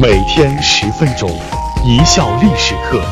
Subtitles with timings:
[0.00, 1.28] 每天十分钟，
[1.84, 3.02] 一笑历史课。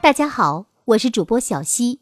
[0.00, 2.00] 大家好，我是主播小溪。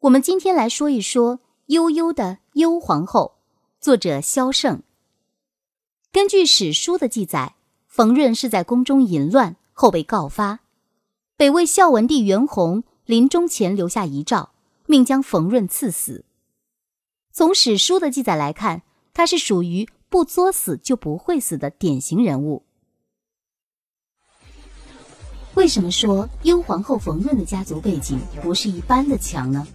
[0.00, 3.36] 我们今天来说一说悠悠的幽皇后，
[3.80, 4.82] 作者萧胜。
[6.10, 7.54] 根据史书的记载，
[7.86, 10.58] 冯润是在宫中淫乱后被告发，
[11.36, 14.50] 北魏孝文帝元宏临终前留下遗诏，
[14.86, 16.24] 命将冯润赐死。
[17.30, 18.82] 从史书的记载来看，
[19.14, 19.88] 他是属于。
[20.10, 22.64] 不作死就不会死的典型人物。
[25.54, 29.66] 为什么说幽皇后冯润的家族背景不是一般的强呢？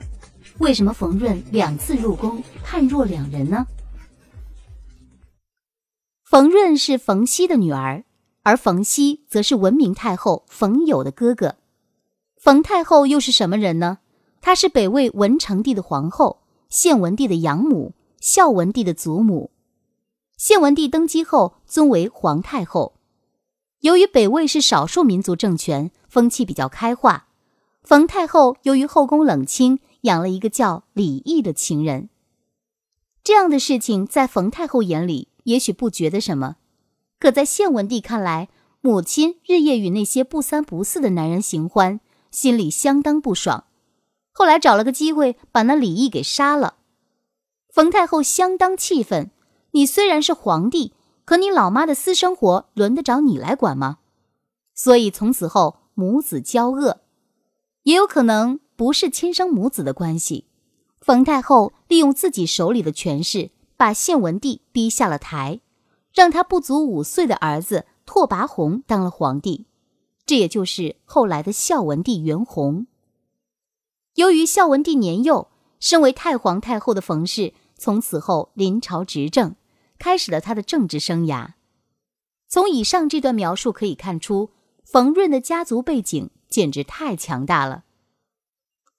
[0.59, 3.65] 为什么冯润两次入宫判若两人呢？
[6.23, 8.03] 冯润是冯熙的女儿，
[8.43, 11.55] 而冯熙则是文明太后冯友的哥哥。
[12.37, 13.99] 冯太后又是什么人呢？
[14.41, 19.51] 她是北魏文成帝的皇后，献文帝的养母，孝文帝的祖母。
[20.37, 22.95] 献文帝登基后尊为皇太后。
[23.79, 27.27] 由于北魏是少数民族政权，风气比较开化。
[27.83, 32.09] 冯太后由于后宫冷清，养了一个叫李毅的情人。
[33.23, 36.57] 这样的事情在冯太后眼里也许不觉得什么，
[37.19, 38.49] 可在献文帝看来，
[38.81, 41.99] 母亲日夜与那些不三不四的男人行欢，
[42.31, 43.65] 心里相当不爽。
[44.31, 46.75] 后来找了个机会把那李毅给杀了。
[47.71, 49.31] 冯太后相当气愤。
[49.75, 50.93] 你虽然是皇帝，
[51.25, 53.97] 可你老妈的私生活轮得着你来管吗？
[54.73, 57.01] 所以从此后母子交恶，
[57.83, 60.45] 也有可能不是亲生母子的关系。
[61.01, 65.59] 冯太后利用自己手里的权势，把献文帝逼下了台，
[66.13, 69.65] 让他不足五岁的儿子拓跋宏当了皇帝，
[70.25, 72.87] 这也就是后来的孝文帝元宏。
[74.13, 75.49] 由于孝文帝年幼，
[75.81, 79.53] 身为太皇太后的冯氏从此后临朝执政。
[79.97, 81.53] 开始了他的政治生涯。
[82.47, 84.51] 从以上这段描述可以看出，
[84.83, 87.83] 冯润的家族背景简直太强大了。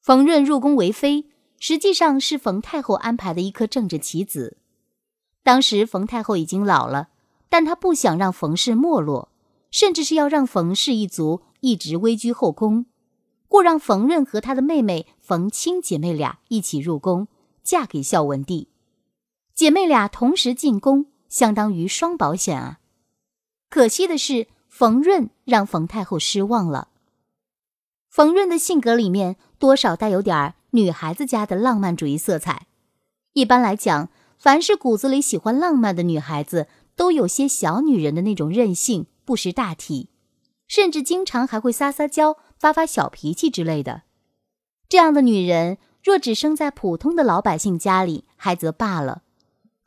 [0.02, 1.26] 冯润入宫为妃，
[1.58, 4.58] 实际上是冯太后安排的一颗政治棋子。
[5.42, 7.08] 当时冯太后已经老了，
[7.48, 9.30] 但她不想让冯氏没落，
[9.70, 12.86] 甚至是要让冯氏一族一直位居后宫，
[13.48, 17.28] 故让冯润和他的妹妹冯清姐妹俩一起入宫，
[17.62, 18.68] 嫁给孝文帝。
[19.56, 22.78] 姐妹俩同时进宫，相当于双保险啊！
[23.70, 26.88] 可惜的是，冯润让冯太后失望了。
[28.10, 32.66] 冯润的性格里面多少带有点女孩子家的浪漫主义色彩。
[33.32, 40.10] 一般来讲，凡是骨子里喜欢浪漫的女孩子，都有些小女人的那种任性、不识大体，
[40.68, 44.02] 甚至经常还会撒撒娇、发发小脾气之类的。
[44.86, 49.22] 这样的女人，若只生在普通的老百姓家里，还则罢了。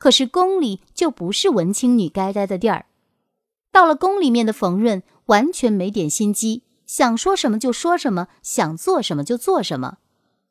[0.00, 2.86] 可是宫里就不是文青女该待的地儿，
[3.70, 9.98] 到了宫里面的冯润完全没点心机，想说什么就说什么，想做什么就做什么。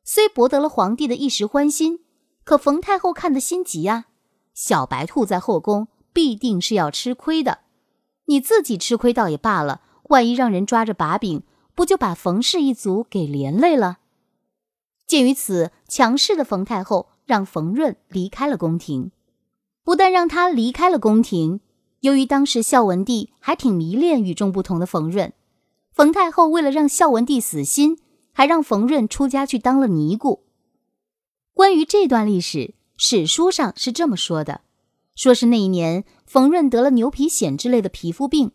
[0.04, 1.98] 虽博得了皇帝的一时欢心，
[2.44, 4.04] 可冯太后看得心急呀。
[4.54, 7.58] 小白兔在后宫必定是要吃亏的，
[8.26, 11.42] 你自己吃亏倒也罢了，万一让人抓着把柄，
[11.74, 13.98] 不就把冯氏一族给连累了？
[15.08, 19.10] 鉴于此，强势的冯太后让冯润离开了宫廷。
[19.82, 21.60] 不但让他离开了宫廷，
[22.00, 25.32] 由于当时孝文帝还挺迷恋与众不同的冯润，
[25.92, 27.98] 冯太后为了让孝文帝死心，
[28.32, 30.44] 还让冯润出家去当了尼姑。
[31.52, 34.60] 关于这段历史，史书上是这么说的：
[35.14, 38.52] 说是那一年冯润得了牛皮癣之类的皮肤病，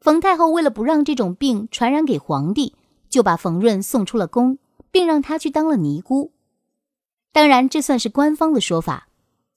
[0.00, 2.74] 冯太后为了不让这种病传染给皇帝，
[3.08, 4.58] 就把冯润送出了宫，
[4.90, 6.32] 并让他去当了尼姑。
[7.32, 9.05] 当然，这算是官方的说法。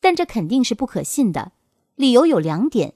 [0.02, 1.52] 但这肯定是不可信的，
[1.96, 2.94] 理由有两点：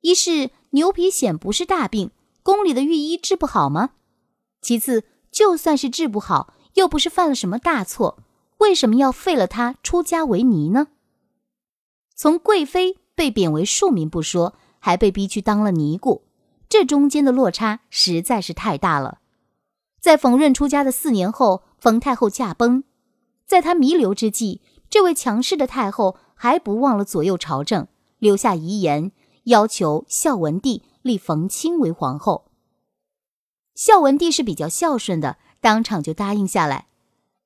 [0.00, 2.10] 一是牛皮癣不是大病，
[2.42, 3.90] 宫里的御医治不好吗？
[4.60, 8.18] 其次，就算是治不好，又不是犯了什么大错，
[8.58, 10.88] 为什么要废了他出家为尼呢？
[12.14, 16.24] 从贵妃被贬为庶民不说，还被逼去当了尼姑，
[16.68, 19.20] 这中间的落差实在是太大了。
[20.00, 22.82] 在冯润出家的四年后，冯太后驾崩，
[23.46, 26.16] 在她弥留之际，这位强势的太后。
[26.42, 27.86] 还不忘了左右朝政，
[28.18, 29.12] 留下遗言，
[29.44, 32.46] 要求孝文帝立冯清为皇后。
[33.74, 36.86] 孝文帝是比较孝顺的，当场就答应下来。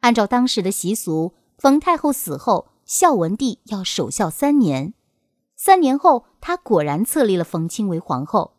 [0.03, 4.95] 按照当时的习俗，冯太后死后，孝文帝要守孝三年。
[5.57, 8.53] 三年后，他果然册立了冯清为皇后。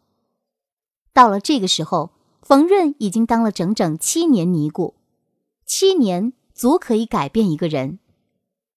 [1.13, 2.11] 到了这个时候，
[2.41, 4.95] 冯润已经当了整整七年尼姑，
[5.65, 7.99] 七年足可以改变一个人。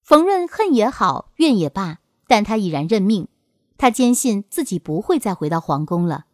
[0.09, 3.27] 冯润恨也好，怨也罢，但他已然认命。
[3.77, 6.25] 他坚信自己不会再回到皇宫了。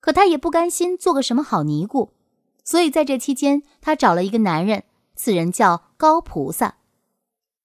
[0.00, 2.14] 可他也不甘心做个什么好尼姑，
[2.64, 6.76] 所以在这期间，他找了一个男人，此人叫高菩萨。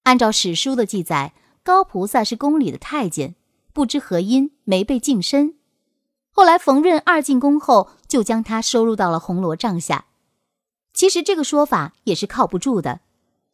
[0.02, 3.34] 按照史书的记载，高菩萨是宫里的太监，
[3.72, 5.54] 不知何因没被净身。
[6.30, 10.08] 后来冯润二进宫后，就将他收入到了红罗帐下。
[10.92, 13.00] 其实这个说法也是靠不住的。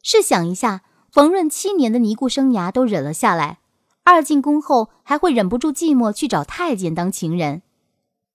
[0.02, 0.82] 试想一下，
[1.14, 3.60] 冯润七年的尼姑生涯都忍了下来，
[4.02, 7.62] 二进宫后还会忍不住寂寞去找太监当情人。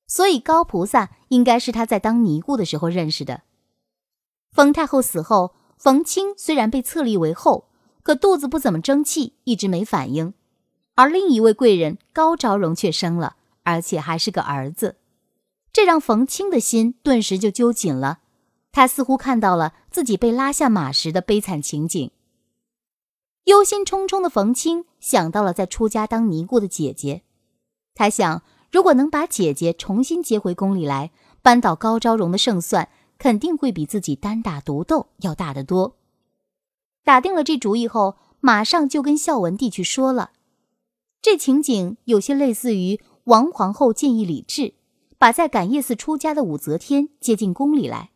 [0.07, 3.41] 所以高菩萨应该是他在当尼姑的时候认识的。
[4.53, 7.65] 冯太后死后，冯清虽然被册立为后，
[8.01, 10.33] 可肚子不怎么争气，一直没反应。
[10.95, 14.95] 而另一位贵人高昭容却生了，而且还是个儿子，
[15.73, 18.19] 这让冯清的心顿时就揪紧了。
[18.71, 22.09] 他似乎看到了自己被拉下马时的悲惨情景。
[23.45, 27.23] 忧心忡忡的冯清想到了在出家当尼姑的姐姐，
[27.93, 28.41] 他想。
[28.71, 31.09] 如果能把姐姐重新接回宫里来，
[31.41, 35.95] 扳倒高昭容的胜算肯定会比自己单打独斗要大得多。
[37.03, 40.29] 打定了这主意后，马上就跟孝文帝去说了。
[41.19, 44.75] 这情景有些类似于王皇后建议李治
[45.17, 48.11] 把在感业寺出家的武则天接进宫里来。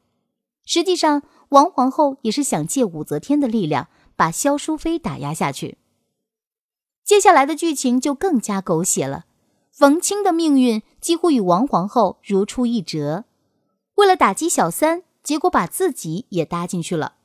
[0.65, 5.77] 实际上，王皇后也是想借武则天的力量把萧淑妃打压下去。
[7.03, 9.25] 接下来的剧情就更加狗血了。
[9.71, 13.25] 冯清的命运几乎与王皇后如出一辙，
[13.95, 17.15] 为了打击小三，结果把自己也搭进去了。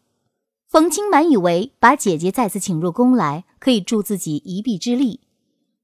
[0.66, 5.20] 冯清满以为把姐姐再次请入宫来，可以助自己一臂之力，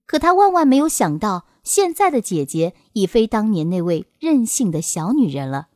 [0.06, 5.68] 可他万万没有想到，现在的姐姐已非当年那位任性的小女人了。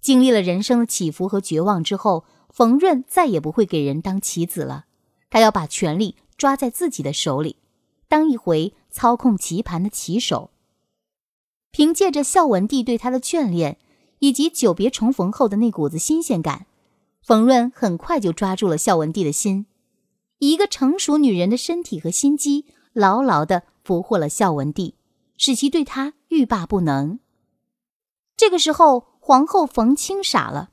[0.00, 4.86] 经历了人生的起伏和绝望之后，冯润再也不会给人当棋子了，
[5.30, 7.56] 他要把权力抓在自己的手里。
[8.08, 10.50] 当一回操控棋盘的棋手。
[11.70, 13.78] 凭借着孝文帝对他的眷恋，
[14.20, 16.66] 以及久别重逢后的那股子新鲜感，
[17.22, 19.66] 冯润很快就抓住了孝文帝的心，
[20.38, 22.64] 以一个成熟女人的身体和心机，
[22.94, 24.94] 牢牢的俘获了孝文帝，
[25.36, 27.20] 使其对他欲罢不能。
[28.36, 30.70] 这个时候，皇后冯清傻了，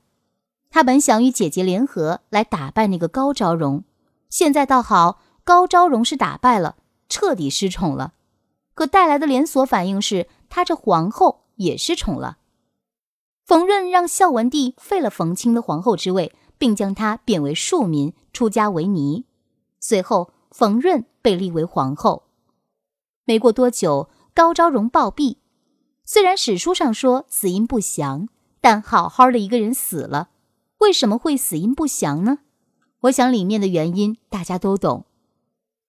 [0.70, 3.84] 他本想与姐姐联合来打败那个高昭容，
[4.28, 6.76] 现在倒好，高昭容是打败了。
[7.08, 8.14] 彻底失宠了，
[8.74, 12.38] 可带来的连锁反应是，他这皇后也失宠了。
[13.44, 19.24] 冯润让孝文帝废了冯清的皇后之位，并将她贬为庶民，出家为尼。
[19.78, 22.24] 随后，冯润被立为皇后。
[23.24, 25.36] 没过多久，高昭容暴毙。
[26.04, 28.28] 虽然史书上说死因不详，
[28.60, 30.30] 但好好的一个人死了，
[30.86, 32.38] 为什么会死因不详呢？
[33.00, 35.04] 我想里面的原因大家都懂。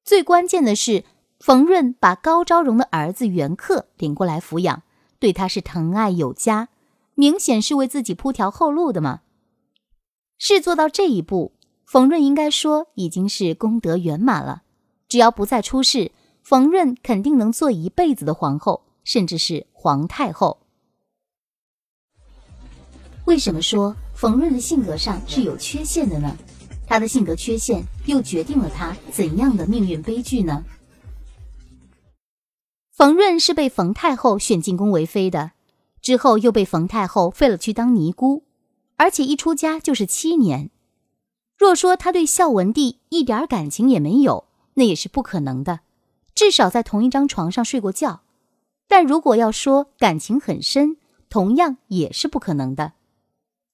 [0.04, 1.06] 最关键的是，
[1.40, 4.82] 冯润把高昭容的儿子袁克领过来抚养，
[5.20, 6.70] 对他是疼爱有加，
[7.14, 9.22] 明显是为自己铺条后路的嘛。
[10.40, 11.54] 事做到这一步，
[11.86, 14.64] 冯润应该说已经是功德圆满了。
[15.08, 16.12] 只要不再出事，
[16.42, 20.58] 冯润肯定能做一辈子的皇后，甚至是皇太后。
[23.26, 26.36] 为什么说冯润的性格上是有缺陷的呢？
[26.88, 30.66] 他的性格缺陷又决定了他怎样的命运悲剧呢？
[32.92, 35.52] 冯润是被冯太后选进宫为妃的，
[36.02, 38.42] 之后又被冯太后废了去当尼姑，
[38.96, 40.72] 而且一出家就是七年。
[41.56, 45.82] 若说他对孝文帝一点感情也没有，那也是不可能的，
[46.34, 48.22] 至少在同一张床上睡过觉。
[48.88, 50.98] 但如果要说感情很深，
[51.30, 52.94] 同样也是不可能的。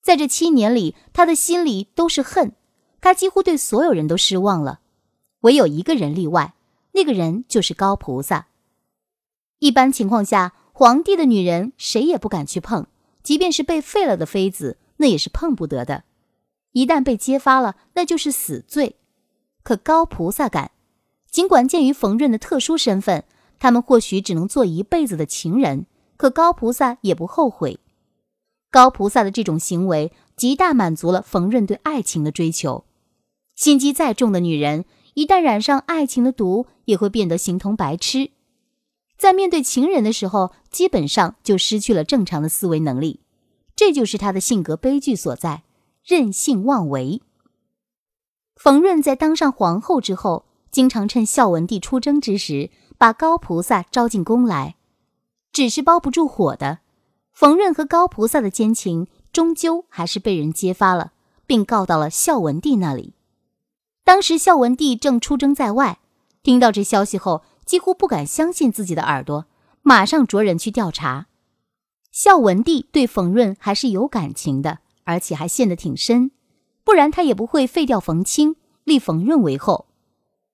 [0.03, 2.51] 在这七年里，他的心里都是恨。
[2.99, 4.81] 他几乎对所有人都失望了，
[5.41, 6.53] 唯有一个人例外，
[6.91, 8.47] 那个人就是高菩萨。
[9.59, 12.85] 一般情况下，皇帝的女人谁也不敢去碰，
[13.23, 16.03] 即便是被废了的妃子，那也是碰不得的。
[16.73, 18.97] 一旦被揭发了，那就是死罪。
[19.63, 20.71] 可高菩萨敢，
[21.29, 23.23] 尽管鉴于冯润的特殊身份，
[23.59, 25.85] 他们或许只能做一辈子的情人，
[26.17, 27.79] 可高菩萨也不后悔。
[28.73, 32.85] 高菩萨的这种行为，极大满足了冯润对爱情的追求。
[33.53, 38.31] 心机再重的女人，一旦染上爱情的毒，也会变得形同白痴。
[39.15, 43.19] 在面对情人的时候，基本上就失去了正常的思维能力。
[43.75, 45.61] 这就是她的性格悲剧所在，
[46.03, 47.21] 任性妄为。
[48.55, 54.77] 冯润在当上皇后之后，经常趁孝文帝出征之时，把高菩萨招进宫来。
[55.51, 56.79] 纸是包不住火的，
[57.33, 61.13] 冯润和高菩萨的奸情，终究还是被人揭发了，
[61.47, 63.15] 并告到了孝文帝那里。
[64.03, 65.99] 当时孝文帝正出征在外，
[66.43, 69.47] 听到这消息后，几乎不敢相信自己的耳朵，
[69.81, 71.25] 马上着人去调查。
[72.11, 76.29] 孝文帝对冯润还是有感情的，而且还陷得挺深，
[76.83, 79.87] 不然他也不会废掉冯清，立冯润为后。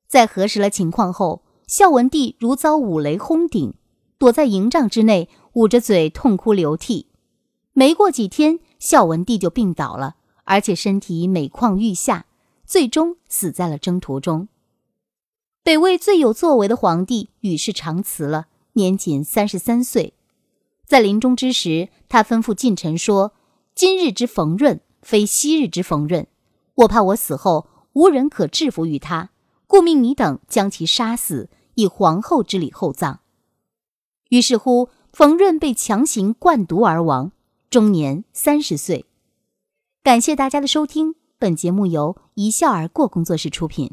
[0.08, 3.74] 在核实了情况后，孝文帝如遭五雷轰顶，
[4.18, 7.08] 躲在营帐之内，捂着嘴痛哭流涕。
[7.74, 12.26] 没过几天，孝文帝就病倒了，而且身体每况愈下，
[12.66, 14.48] 最终死在了征途中。
[15.64, 20.14] 北魏最有作为的皇帝与世长辞了，年仅三十三岁。
[20.86, 23.34] 在临终之时，他吩咐近臣说
[23.76, 26.26] ：“今日之冯润，非昔日之冯润。
[26.76, 29.30] 我怕我死后无人可制服于他，
[29.68, 33.20] 故命你等将其杀死，以皇后之礼厚葬。”
[34.30, 37.32] 于是乎，冯润被强行灌毒而亡，
[37.70, 39.06] 终年三十岁。
[40.04, 43.92] 感谢大家的收听，本节目由一笑而过工作室出品。